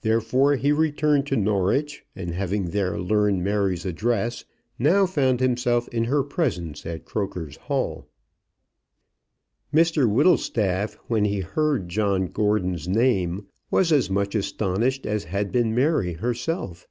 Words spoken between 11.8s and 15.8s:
John Gordon's name, was as much astonished as had been